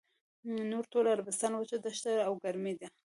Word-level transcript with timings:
نور 0.71 0.83
ټول 0.91 1.05
عربستان 1.15 1.51
وچه 1.55 1.77
دښته 1.85 2.11
او 2.27 2.33
ګرمي 2.43 2.73
ده. 2.79 2.87